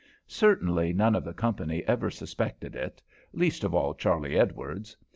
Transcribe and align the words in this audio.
Certainly 0.25 0.93
none 0.93 1.13
of 1.13 1.23
the 1.23 1.31
company 1.31 1.83
ever 1.85 2.09
suspected 2.09 2.75
it, 2.75 3.03
least 3.33 3.63
of 3.63 3.75
all 3.75 3.93
Charley 3.93 4.35
Edwards. 4.35 4.97